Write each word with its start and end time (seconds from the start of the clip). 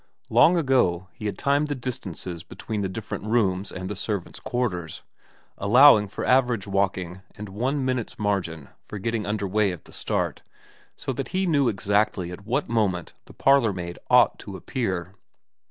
Long 0.31 0.57
ago 0.57 1.09
he 1.13 1.27
had 1.27 1.37
timed 1.37 1.67
the 1.67 1.75
distances 1.75 2.41
between 2.41 2.81
the 2.81 2.89
different 2.89 3.25
rooms 3.25 3.71
and 3.71 3.87
the 3.87 3.95
servants' 3.95 4.39
quarters, 4.39 5.03
allowing 5.59 6.07
for 6.07 6.25
average 6.25 6.65
walking 6.65 7.21
and 7.35 7.47
one 7.49 7.85
minute's 7.85 8.17
margin 8.17 8.69
for 8.87 8.97
getting 8.97 9.27
under 9.27 9.47
way 9.47 9.71
at 9.71 9.85
the 9.85 9.91
start, 9.93 10.41
so 10.95 11.13
that 11.13 11.27
he 11.27 11.45
knew 11.45 11.69
exactly 11.69 12.31
at 12.31 12.47
what 12.47 12.67
moment 12.67 13.13
the 13.25 13.33
parlourmaid 13.33 13.99
ought 14.09 14.39
to 14.39 14.57
appear. 14.57 15.13